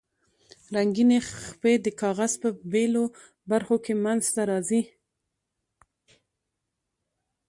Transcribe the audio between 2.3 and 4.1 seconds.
په بیلو برخو کې